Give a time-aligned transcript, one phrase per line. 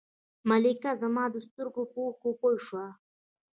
[0.49, 2.85] ملکه زما د سترګو په اوښکو پوه شوه.